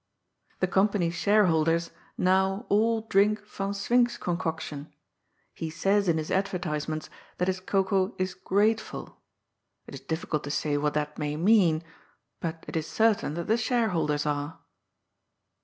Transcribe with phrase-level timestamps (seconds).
[0.61, 4.91] The company's shareholders now all drink Van Swink's concoction.
[5.53, 9.13] He says in his advertisements that his cocoa is ^ gratefnl.'
[9.85, 11.83] It is difficnlt to say what that may mean,
[12.39, 14.57] but it is certain that the shareholders are.